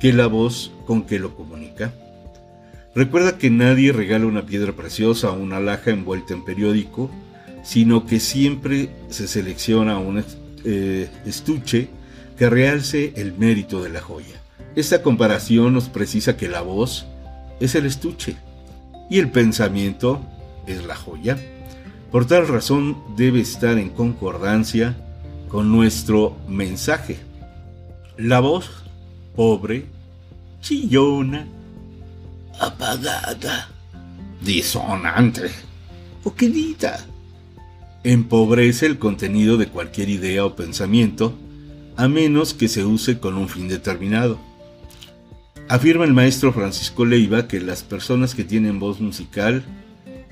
que 0.00 0.12
la 0.14 0.26
voz 0.26 0.73
con 0.87 1.02
que 1.02 1.19
lo 1.19 1.37
comunica. 1.37 1.92
Recuerda 2.95 3.38
que 3.38 3.50
nadie 3.50 3.92
regala 3.92 4.26
una 4.26 4.47
piedra 4.47 4.73
preciosa 4.73 5.30
o 5.30 5.38
una 5.38 5.59
alhaja 5.59 5.90
envuelta 5.90 6.35
en 6.35 6.45
periódico, 6.45 7.11
sino 7.62 8.07
que 8.07 8.19
siempre 8.19 8.88
se 9.11 9.28
selecciona 9.28 9.99
un 9.99 10.25
eh, 10.64 11.09
estuche 11.26 11.88
que 12.37 12.49
realce 12.49 13.12
el 13.16 13.35
mérito 13.35 13.83
de 13.83 13.90
la 13.90 14.00
joya. 14.00 14.40
Esta 14.76 15.02
comparación 15.02 15.75
nos 15.75 15.88
precisa 15.88 16.37
que 16.37 16.49
la 16.49 16.61
voz 16.61 17.07
es 17.61 17.75
el 17.75 17.87
estuche 17.87 18.37
y 19.11 19.19
el 19.19 19.31
pensamiento 19.31 20.21
es 20.67 20.85
la 20.85 20.97
joya. 20.97 21.38
Por 22.11 22.26
tal 22.26 22.49
razón 22.49 22.97
debe 23.17 23.40
estar 23.40 23.79
en 23.79 23.90
concordancia 23.90 24.97
con 25.49 25.71
nuestro 25.71 26.37
mensaje. 26.49 27.19
La 28.17 28.40
voz 28.40 28.71
pobre, 29.35 29.87
chillona, 30.61 31.47
apagada, 32.59 33.69
disonante 34.40 35.50
o 36.25 36.35
querida. 36.35 37.07
Empobrece 38.02 38.87
el 38.87 38.99
contenido 38.99 39.57
de 39.57 39.69
cualquier 39.69 40.09
idea 40.09 40.45
o 40.45 40.57
pensamiento, 40.57 41.35
a 41.97 42.09
menos 42.09 42.55
que 42.55 42.69
se 42.69 42.85
use 42.85 43.19
con 43.19 43.37
un 43.37 43.49
fin 43.49 43.69
determinado. 43.69 44.38
Afirma 45.71 46.05
el 46.05 46.12
maestro 46.12 46.53
Francisco 46.53 47.05
Leiva 47.05 47.47
que 47.47 47.61
las 47.61 47.85
personas 47.85 48.35
que 48.35 48.43
tienen 48.43 48.81
voz 48.81 49.00
musical 49.00 49.62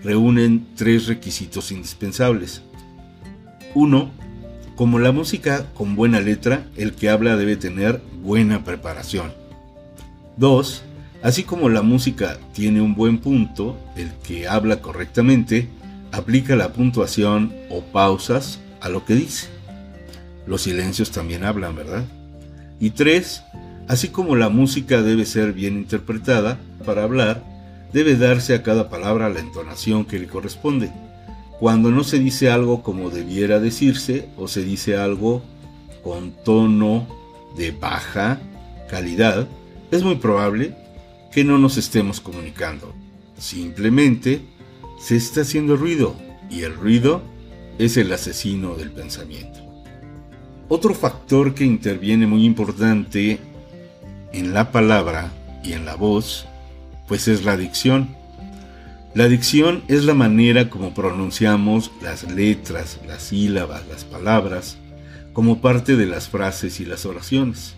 reúnen 0.02 0.66
tres 0.74 1.06
requisitos 1.06 1.70
indispensables. 1.70 2.62
Uno, 3.72 4.10
como 4.74 4.98
la 4.98 5.12
música 5.12 5.66
con 5.74 5.94
buena 5.94 6.18
letra, 6.18 6.66
el 6.76 6.92
que 6.92 7.08
habla 7.08 7.36
debe 7.36 7.54
tener 7.54 8.02
buena 8.20 8.64
preparación. 8.64 9.32
2. 10.38 10.82
Así 11.22 11.44
como 11.44 11.68
la 11.68 11.82
música 11.82 12.40
tiene 12.52 12.80
un 12.80 12.96
buen 12.96 13.18
punto, 13.18 13.78
el 13.94 14.10
que 14.26 14.48
habla 14.48 14.80
correctamente 14.82 15.68
aplica 16.10 16.56
la 16.56 16.72
puntuación 16.72 17.54
o 17.70 17.82
pausas 17.82 18.58
a 18.80 18.88
lo 18.88 19.04
que 19.04 19.14
dice. 19.14 19.46
Los 20.48 20.62
silencios 20.62 21.12
también 21.12 21.44
hablan, 21.44 21.76
¿verdad? 21.76 22.04
Y 22.80 22.90
3. 22.90 23.44
Así 23.88 24.08
como 24.08 24.36
la 24.36 24.48
música 24.48 25.02
debe 25.02 25.24
ser 25.26 25.52
bien 25.52 25.74
interpretada, 25.74 26.60
para 26.84 27.02
hablar 27.02 27.42
debe 27.92 28.16
darse 28.16 28.54
a 28.54 28.62
cada 28.62 28.88
palabra 28.88 29.30
la 29.30 29.40
entonación 29.40 30.04
que 30.04 30.18
le 30.18 30.26
corresponde 30.26 30.92
cuando 31.58 31.90
no 31.90 32.04
se 32.04 32.18
dice 32.18 32.50
algo 32.50 32.82
como 32.82 33.10
debiera 33.10 33.58
decirse 33.58 34.28
o 34.36 34.46
se 34.46 34.62
dice 34.62 34.96
algo 34.96 35.42
con 36.04 36.32
tono 36.44 37.06
de 37.56 37.72
baja 37.72 38.40
calidad, 38.88 39.48
es 39.90 40.04
muy 40.04 40.16
probable 40.16 40.74
que 41.32 41.42
no 41.42 41.58
nos 41.58 41.76
estemos 41.76 42.20
comunicando. 42.20 42.94
Simplemente 43.36 44.40
se 45.00 45.16
está 45.16 45.40
haciendo 45.40 45.76
ruido 45.76 46.14
y 46.48 46.62
el 46.62 46.74
ruido 46.74 47.22
es 47.78 47.96
el 47.96 48.12
asesino 48.12 48.76
del 48.76 48.92
pensamiento. 48.92 49.58
Otro 50.68 50.94
factor 50.94 51.54
que 51.54 51.64
interviene 51.64 52.26
muy 52.26 52.44
importante 52.44 53.40
en 54.32 54.54
la 54.54 54.70
palabra 54.70 55.30
y 55.62 55.72
en 55.72 55.84
la 55.84 55.94
voz, 55.94 56.46
pues 57.06 57.28
es 57.28 57.44
la 57.44 57.56
dicción. 57.56 58.16
La 59.14 59.28
dicción 59.28 59.82
es 59.88 60.04
la 60.04 60.14
manera 60.14 60.70
como 60.70 60.94
pronunciamos 60.94 61.90
las 62.02 62.30
letras, 62.30 63.00
las 63.06 63.22
sílabas, 63.24 63.86
las 63.88 64.04
palabras, 64.04 64.76
como 65.32 65.60
parte 65.60 65.96
de 65.96 66.06
las 66.06 66.28
frases 66.28 66.80
y 66.80 66.84
las 66.84 67.06
oraciones. 67.06 67.74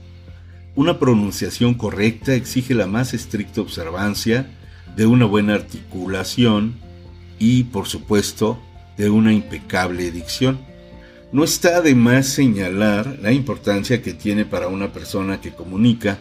Una 0.74 0.98
pronunciación 0.98 1.74
correcta 1.74 2.34
exige 2.34 2.74
la 2.74 2.86
más 2.86 3.14
estricta 3.14 3.60
observancia 3.60 4.46
de 4.96 5.06
una 5.06 5.24
buena 5.24 5.54
articulación 5.54 6.74
y, 7.38 7.64
por 7.64 7.86
supuesto, 7.86 8.60
de 8.96 9.10
una 9.10 9.32
impecable 9.32 10.10
dicción. 10.10 10.58
No 11.32 11.44
está 11.44 11.80
de 11.80 11.94
más 11.94 12.26
señalar 12.26 13.18
la 13.22 13.32
importancia 13.32 14.02
que 14.02 14.12
tiene 14.12 14.44
para 14.44 14.68
una 14.68 14.92
persona 14.92 15.40
que 15.40 15.52
comunica 15.52 16.18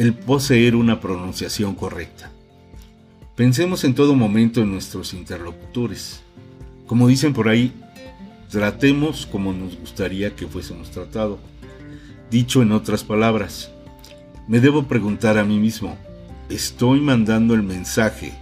el 0.00 0.14
poseer 0.14 0.76
una 0.76 0.98
pronunciación 0.98 1.74
correcta. 1.74 2.30
Pensemos 3.36 3.84
en 3.84 3.94
todo 3.94 4.14
momento 4.14 4.62
en 4.62 4.72
nuestros 4.72 5.12
interlocutores. 5.12 6.22
Como 6.86 7.06
dicen 7.06 7.34
por 7.34 7.50
ahí, 7.50 7.74
tratemos 8.48 9.26
como 9.26 9.52
nos 9.52 9.78
gustaría 9.78 10.34
que 10.34 10.46
fuésemos 10.46 10.90
tratados. 10.90 11.38
Dicho 12.30 12.62
en 12.62 12.72
otras 12.72 13.04
palabras, 13.04 13.72
me 14.48 14.60
debo 14.60 14.84
preguntar 14.84 15.36
a 15.36 15.44
mí 15.44 15.58
mismo, 15.58 15.98
¿estoy 16.48 16.98
mandando 16.98 17.52
el 17.52 17.62
mensaje 17.62 18.32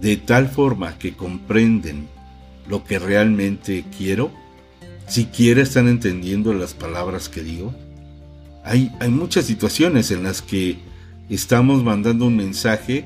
de 0.00 0.16
tal 0.16 0.48
forma 0.48 0.96
que 0.96 1.12
comprenden 1.12 2.08
lo 2.66 2.82
que 2.82 2.98
realmente 2.98 3.84
quiero? 3.98 4.30
¿Siquiera 5.06 5.60
están 5.60 5.86
entendiendo 5.86 6.54
las 6.54 6.72
palabras 6.72 7.28
que 7.28 7.42
digo? 7.42 7.74
Hay, 8.64 8.90
hay 9.00 9.10
muchas 9.10 9.44
situaciones 9.44 10.10
en 10.10 10.22
las 10.22 10.40
que 10.40 10.93
estamos 11.28 11.82
mandando 11.82 12.26
un 12.26 12.36
mensaje 12.36 13.04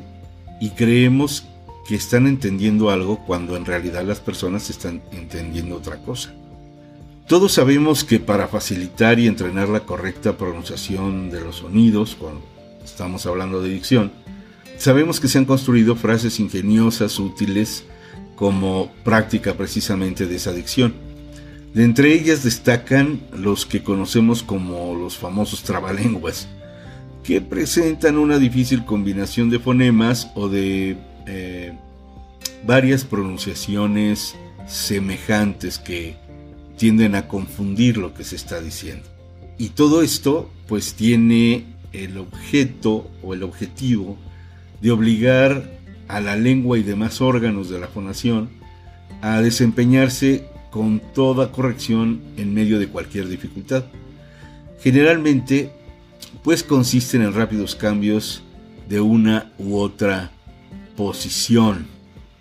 y 0.61 0.71
creemos 0.71 1.45
que 1.87 1.95
están 1.95 2.27
entendiendo 2.27 2.91
algo 2.91 3.25
cuando 3.25 3.57
en 3.57 3.65
realidad 3.65 4.05
las 4.05 4.21
personas 4.21 4.69
están 4.71 5.03
entendiendo 5.13 5.77
otra 5.77 5.97
cosa. 5.99 6.35
Todos 7.27 7.53
sabemos 7.53 8.05
que 8.05 8.21
para 8.21 8.49
facilitar 8.49 9.19
y 9.19 9.27
entrenar 9.27 9.69
la 9.69 9.81
correcta 9.81 10.37
pronunciación 10.37 11.31
de 11.31 11.41
los 11.41 11.57
sonidos, 11.57 12.15
cuando 12.15 12.43
estamos 12.85 13.27
hablando 13.27 13.63
de 13.63 13.71
dicción, 13.71 14.13
sabemos 14.77 15.21
que 15.21 15.29
se 15.29 15.39
han 15.39 15.45
construido 15.45 15.95
frases 15.95 16.41
ingeniosas, 16.41 17.19
útiles, 17.19 17.85
como 18.35 18.91
práctica 19.05 19.55
precisamente 19.55 20.27
de 20.27 20.37
esa 20.37 20.53
dicción. 20.53 20.95
De 21.75 21.85
entre 21.85 22.15
ellas 22.15 22.45
destacan 22.45 23.21
los 23.33 23.67
que 23.67 23.83
conocemos 23.83 24.43
como 24.43 24.95
los 24.95 25.19
famosos 25.19 25.63
trabalenguas, 25.63 26.49
que 27.29 27.43
presentan 27.43 28.17
una 28.17 28.39
difícil 28.39 28.87
combinación 28.87 29.51
de 29.51 29.59
fonemas 29.59 30.31
o 30.35 30.49
de 30.49 30.97
eh, 31.27 31.75
varias 32.67 33.05
pronunciaciones 33.05 34.35
semejantes 34.67 35.79
que 35.79 36.17
tienden 36.79 37.15
a 37.15 37.29
confundir 37.29 37.99
lo 37.99 38.15
que 38.15 38.25
se 38.25 38.35
está 38.35 38.63
diciendo. 38.63 39.07
Y 39.59 39.69
todo 39.69 40.01
esto 40.01 40.51
pues 40.69 40.95
tiene 40.95 41.67
el 41.93 42.17
objeto 42.17 43.11
o 43.23 43.35
el 43.35 43.43
objetivo 43.43 44.17
de 44.81 44.91
obligar 44.91 45.71
a 46.09 46.21
la 46.21 46.35
lengua 46.35 46.79
y 46.79 46.83
demás 46.83 47.21
órganos 47.21 47.69
de 47.69 47.79
la 47.79 47.89
fonación 47.89 48.49
a 49.21 49.43
desempeñarse 49.43 50.47
con 50.71 51.03
toda 51.15 51.53
corrección 51.53 52.23
en 52.39 52.55
medio 52.55 52.79
de 52.79 52.89
cualquier 52.89 53.29
dificultad. 53.29 53.85
Generalmente, 54.81 55.73
pues 56.43 56.63
consisten 56.63 57.23
en 57.23 57.35
rápidos 57.35 57.75
cambios 57.75 58.43
de 58.89 59.01
una 59.01 59.53
u 59.59 59.77
otra 59.77 60.31
posición. 60.97 61.87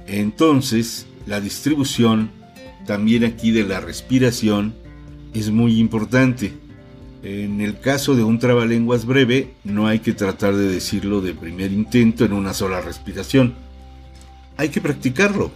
Entonces, 0.06 1.08
la 1.25 1.41
distribución 1.41 2.32
también 2.86 3.24
aquí 3.24 3.51
de 3.51 3.63
la 3.63 3.79
respiración 3.79 4.74
es 5.34 5.51
muy 5.51 5.79
importante. 5.79 6.53
En 7.24 7.62
el 7.62 7.79
caso 7.79 8.15
de 8.15 8.24
un 8.24 8.39
trabalenguas 8.39 9.06
breve, 9.06 9.53
no 9.63 9.88
hay 9.88 10.00
que 10.00 10.13
tratar 10.13 10.56
de 10.56 10.67
decirlo 10.67 11.20
de 11.20 11.34
primer 11.34 11.72
intento 11.74 12.24
en 12.24 12.34
una 12.34 12.53
sola 12.53 12.79
respiración. 12.79 13.56
Hay 14.56 14.70
que 14.70 14.82
practicarlo, 14.82 15.51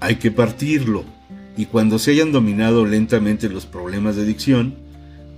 hay 0.00 0.16
que 0.16 0.30
partirlo, 0.30 1.04
y 1.56 1.66
cuando 1.66 1.98
se 1.98 2.10
hayan 2.10 2.32
dominado 2.32 2.84
lentamente 2.84 3.48
los 3.48 3.64
problemas 3.64 4.16
de 4.16 4.26
dicción, 4.26 4.74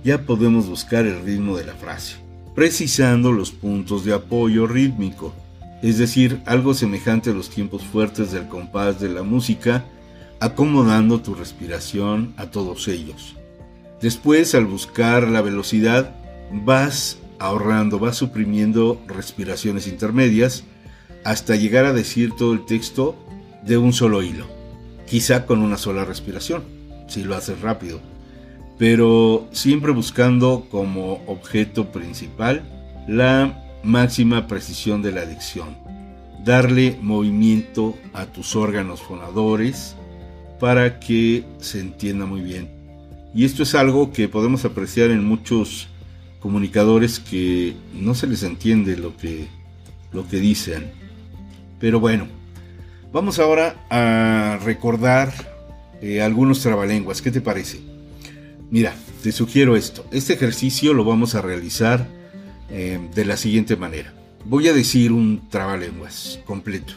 ya 0.03 0.25
podemos 0.25 0.67
buscar 0.67 1.05
el 1.05 1.21
ritmo 1.23 1.57
de 1.57 1.65
la 1.65 1.73
frase, 1.73 2.17
precisando 2.59 3.31
los 3.31 3.51
puntos 3.51 4.03
de 4.03 4.13
apoyo 4.13 4.67
rítmico, 4.67 5.33
es 5.81 5.97
decir, 5.97 6.41
algo 6.45 6.73
semejante 6.73 7.29
a 7.29 7.33
los 7.33 7.49
tiempos 7.49 7.85
fuertes 7.85 8.33
del 8.33 8.49
compás 8.49 8.99
de 8.99 9.07
la 9.07 9.23
música, 9.23 9.85
acomodando 10.41 11.21
tu 11.21 11.35
respiración 11.35 12.33
a 12.35 12.47
todos 12.47 12.89
ellos. 12.89 13.37
Después, 14.01 14.55
al 14.55 14.65
buscar 14.65 15.29
la 15.29 15.41
velocidad, 15.41 16.13
vas 16.51 17.19
ahorrando, 17.39 17.97
vas 17.97 18.17
suprimiendo 18.17 19.01
respiraciones 19.07 19.87
intermedias 19.87 20.65
hasta 21.23 21.55
llegar 21.55 21.85
a 21.85 21.93
decir 21.93 22.33
todo 22.37 22.51
el 22.51 22.65
texto 22.65 23.15
de 23.63 23.77
un 23.77 23.93
solo 23.93 24.21
hilo, 24.21 24.47
quizá 25.07 25.45
con 25.45 25.61
una 25.61 25.77
sola 25.77 26.03
respiración, 26.03 26.63
si 27.07 27.23
lo 27.23 27.37
haces 27.37 27.61
rápido, 27.61 28.01
pero 28.79 29.49
siempre 29.51 29.91
buscando 29.91 30.65
como 30.71 31.21
objeto 31.27 31.91
principal 31.91 32.63
la 33.07 33.61
máxima 33.83 34.47
precisión 34.47 35.01
de 35.01 35.11
la 35.11 35.25
dicción, 35.25 35.77
darle 36.45 36.97
movimiento 37.01 37.97
a 38.13 38.25
tus 38.25 38.55
órganos 38.55 39.01
fonadores 39.01 39.97
para 40.61 40.99
que 41.01 41.43
se 41.59 41.81
entienda 41.81 42.25
muy 42.25 42.39
bien. 42.39 42.69
Y 43.35 43.43
esto 43.43 43.63
es 43.63 43.75
algo 43.75 44.13
que 44.13 44.29
podemos 44.29 44.63
apreciar 44.63 45.11
en 45.11 45.25
muchos 45.25 45.89
comunicadores 46.39 47.19
que 47.19 47.75
no 47.93 48.15
se 48.15 48.27
les 48.27 48.43
entiende 48.43 48.95
lo 48.95 49.15
que, 49.17 49.47
lo 50.13 50.25
que 50.25 50.37
dicen. 50.37 50.89
Pero 51.81 51.99
bueno, 51.99 52.27
vamos 53.11 53.39
ahora 53.39 53.75
a 53.89 54.57
recordar 54.63 55.33
eh, 56.01 56.21
algunos 56.21 56.61
trabalenguas. 56.61 57.21
¿Qué 57.21 57.29
te 57.29 57.41
parece? 57.41 57.88
Mira, 58.71 58.95
te 59.23 59.31
sugiero 59.31 59.75
esto. 59.75 60.05
Este 60.11 60.33
ejercicio 60.33 60.93
lo 60.93 61.03
vamos 61.03 61.33
a 61.33 61.41
realizar 61.41 62.07
eh, 62.69 62.99
de 63.15 63.25
la 63.25 63.35
siguiente 63.35 63.75
manera. 63.75 64.13
Voy 64.45 64.67
a 64.67 64.73
decir 64.73 65.11
un 65.11 65.49
trabalenguas 65.49 66.39
completo. 66.45 66.93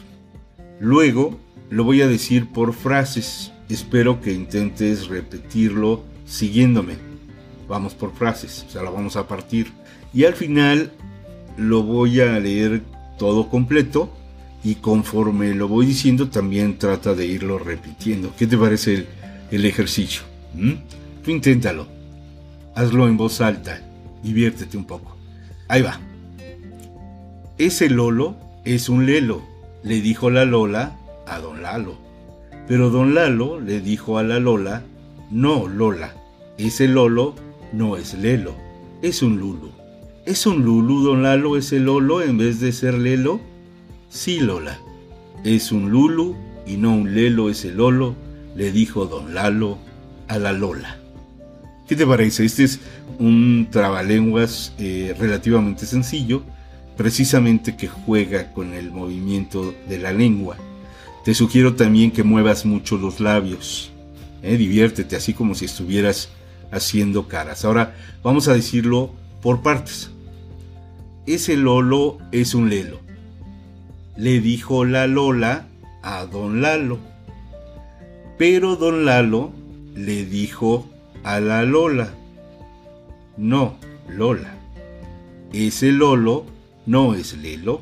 Luego 0.79 1.39
lo 1.69 1.83
voy 1.83 2.01
a 2.01 2.07
decir 2.07 2.51
por 2.51 2.73
frases. 2.73 3.51
Espero 3.69 4.21
que 4.21 4.33
intentes 4.33 5.07
repetirlo 5.07 6.03
siguiéndome. 6.25 6.95
Vamos 7.67 7.95
por 7.95 8.13
frases, 8.13 8.65
o 8.67 8.71
sea, 8.71 8.83
la 8.83 8.91
vamos 8.91 9.15
a 9.15 9.27
partir. 9.27 9.71
Y 10.13 10.25
al 10.25 10.33
final 10.33 10.91
lo 11.57 11.81
voy 11.81 12.19
a 12.21 12.39
leer 12.39 12.83
todo 13.17 13.49
completo 13.49 14.13
y 14.63 14.75
conforme 14.75 15.53
lo 15.53 15.67
voy 15.67 15.85
diciendo 15.85 16.29
también 16.29 16.77
trata 16.77 17.15
de 17.15 17.25
irlo 17.25 17.57
repitiendo. 17.57 18.33
¿Qué 18.37 18.45
te 18.45 18.57
parece 18.57 19.07
el, 19.51 19.65
ejercicio? 19.65 20.21
¿Mm? 20.53 20.73
Tú 21.23 21.31
inténtalo. 21.31 21.87
Hazlo 22.75 23.07
en 23.07 23.17
voz 23.17 23.41
alta. 23.41 23.81
Diviértete 24.23 24.77
un 24.77 24.85
poco. 24.85 25.15
Ahí 25.67 25.81
va. 25.81 25.99
Ese 27.57 27.89
Lolo 27.89 28.35
es 28.65 28.89
un 28.89 29.05
Lelo, 29.05 29.41
le 29.83 30.01
dijo 30.01 30.29
la 30.29 30.43
Lola 30.43 30.97
a 31.27 31.39
don 31.39 31.61
Lalo. 31.61 31.97
Pero 32.67 32.89
don 32.89 33.13
Lalo 33.13 33.59
le 33.59 33.79
dijo 33.79 34.17
a 34.17 34.23
la 34.23 34.39
Lola, 34.39 34.83
no, 35.29 35.67
Lola, 35.67 36.15
ese 36.57 36.87
Lolo 36.87 37.35
no 37.71 37.97
es 37.97 38.15
Lelo, 38.15 38.55
es 39.01 39.21
un 39.21 39.37
Lulu. 39.37 39.69
¿Es 40.25 40.45
un 40.45 40.63
Lulu, 40.63 41.03
don 41.03 41.23
Lalo, 41.23 41.57
ese 41.57 41.79
Lolo 41.79 42.21
en 42.21 42.37
vez 42.37 42.59
de 42.59 42.71
ser 42.71 42.93
Lelo? 42.93 43.41
Sí, 44.09 44.39
Lola, 44.39 44.79
es 45.43 45.71
un 45.71 45.91
Lulu 45.91 46.35
y 46.65 46.77
no 46.77 46.95
un 46.95 47.13
Lelo 47.13 47.49
ese 47.49 47.71
Lolo, 47.71 48.15
le 48.55 48.71
dijo 48.71 49.05
don 49.05 49.33
Lalo 49.33 49.77
a 50.27 50.37
la 50.37 50.53
Lola. 50.53 51.02
¿Qué 51.87 51.97
te 51.97 52.07
parece? 52.07 52.45
Este 52.45 52.63
es 52.63 52.79
un 53.19 53.67
trabalenguas 53.69 54.73
eh, 54.77 55.13
relativamente 55.19 55.85
sencillo, 55.85 56.43
precisamente 56.95 57.75
que 57.75 57.87
juega 57.87 58.53
con 58.53 58.73
el 58.73 58.91
movimiento 58.91 59.73
de 59.89 59.99
la 59.99 60.13
lengua. 60.13 60.57
Te 61.25 61.33
sugiero 61.33 61.75
también 61.75 62.11
que 62.11 62.23
muevas 62.23 62.65
mucho 62.65 62.97
los 62.97 63.19
labios. 63.19 63.91
¿eh? 64.43 64.55
Diviértete, 64.55 65.17
así 65.17 65.33
como 65.33 65.55
si 65.55 65.65
estuvieras 65.65 66.29
haciendo 66.71 67.27
caras. 67.27 67.65
Ahora 67.65 67.95
vamos 68.23 68.47
a 68.47 68.53
decirlo 68.53 69.11
por 69.41 69.61
partes. 69.61 70.09
Ese 71.25 71.57
Lolo 71.57 72.17
es 72.31 72.55
un 72.55 72.69
Lelo. 72.69 72.99
Le 74.15 74.39
dijo 74.39 74.85
la 74.85 75.07
Lola 75.07 75.67
a 76.01 76.25
don 76.25 76.61
Lalo. 76.61 76.99
Pero 78.37 78.77
don 78.77 79.05
Lalo 79.05 79.51
le 79.95 80.25
dijo 80.25 80.89
a 81.23 81.39
la 81.39 81.63
Lola. 81.63 82.13
No, 83.37 83.75
Lola. 84.09 84.53
Ese 85.51 85.91
Lolo 85.91 86.45
no 86.85 87.13
es 87.13 87.37
Lelo, 87.37 87.81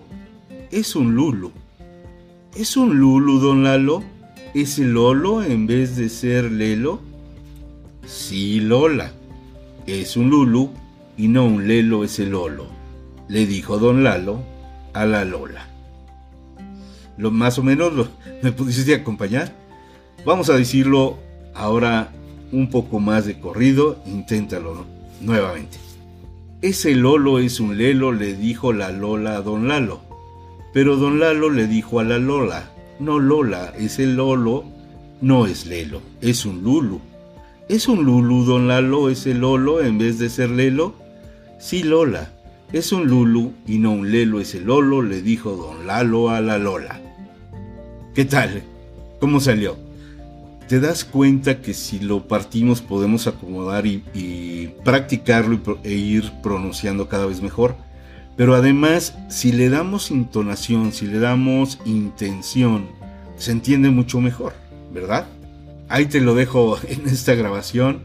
es 0.71 0.95
un 0.95 1.15
Lulu. 1.15 1.51
¿Es 2.55 2.75
un 2.75 2.99
Lulu, 2.99 3.39
don 3.39 3.63
Lalo? 3.63 4.03
¿Es 4.53 4.77
Lolo 4.77 5.43
en 5.43 5.67
vez 5.67 5.95
de 5.95 6.09
ser 6.09 6.51
Lelo? 6.51 6.99
Sí, 8.05 8.59
Lola. 8.59 9.11
Es 9.87 10.17
un 10.17 10.29
Lulu 10.29 10.69
y 11.17 11.27
no 11.27 11.45
un 11.45 11.67
Lelo 11.67 12.03
es 12.03 12.19
el 12.19 12.31
Lolo, 12.31 12.67
le 13.27 13.45
dijo 13.45 13.77
don 13.77 14.03
Lalo 14.03 14.41
a 14.93 15.05
la 15.05 15.25
Lola. 15.25 15.67
Lo 17.17 17.31
más 17.31 17.57
o 17.57 17.63
menos 17.63 17.93
lo, 17.93 18.07
me 18.43 18.51
pudiste 18.51 18.95
acompañar. 18.95 19.53
Vamos 20.25 20.49
a 20.49 20.55
decirlo 20.55 21.17
ahora 21.55 22.11
un 22.51 22.69
poco 22.69 22.99
más 22.99 23.25
de 23.25 23.39
corrido. 23.39 23.97
Inténtalo 24.05 24.85
nuevamente. 25.21 25.77
Ese 26.61 26.95
Lolo 26.95 27.39
es 27.39 27.59
un 27.59 27.77
Lelo, 27.77 28.11
le 28.11 28.35
dijo 28.35 28.71
la 28.71 28.91
Lola 28.91 29.37
a 29.37 29.41
don 29.41 29.67
Lalo. 29.67 30.01
Pero 30.73 30.95
don 30.95 31.19
Lalo 31.19 31.49
le 31.49 31.67
dijo 31.67 31.99
a 31.99 32.03
la 32.03 32.17
Lola, 32.17 32.71
no 32.99 33.19
Lola, 33.19 33.73
ese 33.77 34.05
Lolo 34.05 34.63
no 35.21 35.45
es 35.45 35.65
Lelo, 35.65 36.01
es 36.21 36.45
un 36.45 36.63
Lulu. 36.63 37.01
¿Es 37.67 37.87
un 37.87 38.03
Lulu, 38.05 38.43
don 38.43 38.67
Lalo, 38.67 39.09
ese 39.09 39.33
Lolo 39.33 39.81
en 39.81 39.97
vez 39.97 40.19
de 40.19 40.29
ser 40.29 40.49
Lelo? 40.49 40.93
Sí, 41.59 41.83
Lola, 41.83 42.31
es 42.73 42.91
un 42.91 43.07
Lulu 43.07 43.53
y 43.65 43.77
no 43.79 43.91
un 43.91 44.11
Lelo, 44.11 44.39
ese 44.39 44.61
Lolo, 44.61 45.01
le 45.01 45.21
dijo 45.21 45.55
don 45.55 45.87
Lalo 45.87 46.29
a 46.29 46.41
la 46.41 46.57
Lola. 46.57 47.01
¿Qué 48.13 48.25
tal? 48.25 48.63
¿Cómo 49.19 49.39
salió? 49.39 49.77
¿Te 50.71 50.79
das 50.79 51.03
cuenta 51.03 51.59
que 51.59 51.73
si 51.73 51.99
lo 51.99 52.29
partimos 52.29 52.79
podemos 52.79 53.27
acomodar 53.27 53.85
y, 53.85 54.73
practicarlo 54.85 55.59
e 55.83 55.91
ir 55.91 56.31
pronunciando 56.41 57.09
cada 57.09 57.25
vez 57.25 57.41
mejor? 57.41 57.75
Pero 58.37 58.55
además, 58.55 59.17
si 59.27 59.51
le 59.51 59.67
damos 59.67 60.11
intonación, 60.11 60.93
si 60.93 61.07
le 61.07 61.19
damos 61.19 61.77
intención, 61.83 62.87
se 63.35 63.51
entiende 63.51 63.89
mucho 63.89 64.21
mejor, 64.21 64.53
¿verdad? 64.93 65.27
Ahí 65.89 66.05
te 66.05 66.21
lo 66.21 66.35
dejo 66.35 66.77
en 66.87 67.05
esta 67.05 67.35
grabación 67.35 68.03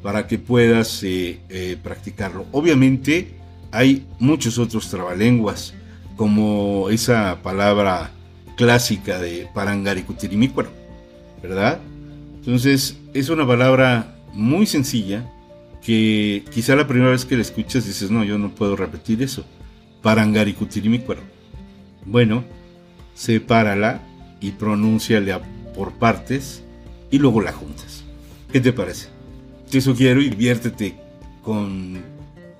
para 0.00 0.28
que 0.28 0.38
puedas 0.38 1.02
eh, 1.02 1.40
eh, 1.48 1.76
practicarlo. 1.82 2.46
Obviamente 2.52 3.34
hay 3.72 4.06
muchos 4.20 4.58
otros 4.58 4.88
trabalenguas, 4.88 5.74
como 6.14 6.90
esa 6.90 7.42
palabra 7.42 8.12
clásica 8.56 9.18
de 9.18 9.48
parangaricutirimícuaro, 9.52 10.70
¿verdad? 11.42 11.80
Entonces 12.44 12.98
es 13.14 13.30
una 13.30 13.46
palabra 13.46 14.16
muy 14.34 14.66
sencilla 14.66 15.30
que 15.82 16.44
quizá 16.50 16.76
la 16.76 16.86
primera 16.86 17.10
vez 17.10 17.24
que 17.24 17.36
la 17.36 17.42
escuchas 17.42 17.86
dices, 17.86 18.10
no, 18.10 18.22
yo 18.22 18.36
no 18.36 18.54
puedo 18.54 18.76
repetir 18.76 19.22
eso. 19.22 19.46
Parangaricutirimícuaro. 20.02 21.22
Bueno, 22.04 22.44
sepárala 23.14 24.02
y 24.40 24.50
pronúnciala 24.50 25.40
por 25.74 25.92
partes 25.92 26.62
y 27.10 27.18
luego 27.18 27.40
la 27.40 27.52
juntas. 27.52 28.04
¿Qué 28.52 28.60
te 28.60 28.72
parece? 28.72 29.08
Te 29.70 29.80
sugiero 29.80 30.20
y 30.20 30.28
diviértete 30.28 30.96
con 31.42 32.02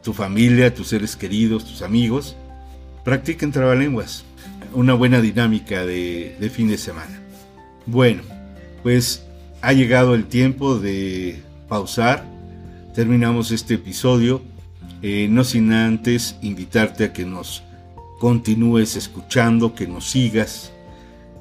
tu 0.03 0.15
familia, 0.15 0.75
tus 0.75 0.89
seres 0.89 1.15
queridos, 1.15 1.67
tus 1.67 1.83
amigos. 1.83 2.37
Practiquen 3.05 3.53
trabalenguas. 3.53 4.25
Una 4.73 4.95
buena 4.95 5.21
dinámica 5.21 5.85
de, 5.85 6.37
de 6.41 6.51
fin 6.51 6.69
de 6.69 6.79
semana. 6.79 7.21
Bueno, 7.87 8.23
pues 8.83 9.24
ha 9.65 9.73
llegado 9.73 10.15
el 10.15 10.27
tiempo 10.27 10.79
de 10.79 11.43
pausar. 11.69 12.25
Terminamos 12.95 13.51
este 13.51 13.75
episodio 13.75 14.43
Eh, 15.07 15.29
no 15.29 15.45
sin 15.45 15.71
antes 15.71 16.37
invitarte 16.41 17.05
a 17.05 17.13
que 17.13 17.27
nos 17.27 17.63
continúes 18.19 18.97
escuchando, 18.97 19.75
que 19.75 19.87
nos 19.87 20.09
sigas. 20.09 20.73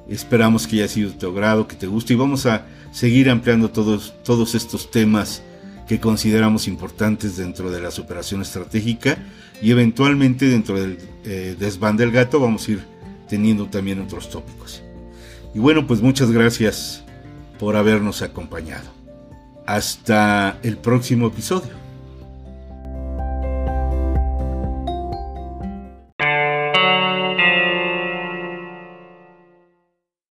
Esperamos 0.06 0.66
que 0.66 0.76
haya 0.76 0.88
sido 0.88 1.10
de 1.10 1.16
tu 1.16 1.28
agrado, 1.28 1.66
que 1.66 1.74
te 1.74 1.86
guste 1.86 2.12
y 2.12 2.16
vamos 2.16 2.44
a 2.44 2.66
seguir 2.92 3.30
ampliando 3.30 3.70
todos, 3.70 4.12
todos 4.22 4.54
estos 4.54 4.90
temas 4.90 5.42
que 5.88 5.98
consideramos 5.98 6.68
importantes 6.68 7.38
dentro 7.38 7.70
de 7.70 7.80
la 7.80 7.90
superación 7.90 8.42
estratégica 8.42 9.16
y 9.62 9.70
eventualmente 9.70 10.46
dentro 10.46 10.78
del 10.78 10.98
eh, 11.24 11.56
desván 11.58 11.96
del 11.96 12.10
gato 12.10 12.40
vamos 12.40 12.68
a 12.68 12.72
ir 12.72 12.84
teniendo 13.30 13.64
también 13.68 13.98
otros 14.00 14.28
tópicos. 14.28 14.82
Y 15.54 15.58
bueno, 15.58 15.86
pues 15.86 16.02
muchas 16.02 16.30
gracias 16.30 17.03
por 17.58 17.76
habernos 17.76 18.22
acompañado. 18.22 18.90
Hasta 19.66 20.58
el 20.62 20.76
próximo 20.76 21.28
episodio. 21.28 21.83